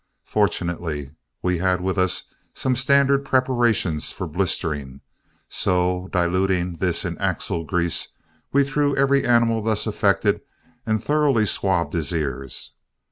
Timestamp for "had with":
1.59-1.99